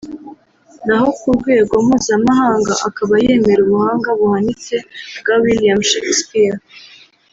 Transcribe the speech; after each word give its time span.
naho 0.85 1.07
ku 1.19 1.27
rwego 1.37 1.73
mpuzamahanga 1.85 2.73
akaba 2.87 3.13
yemera 3.25 3.61
ubuhanga 3.63 4.09
buhanitse 4.19 4.75
bwa 5.19 5.35
William 5.43 5.79
Shakespeare 5.89 6.57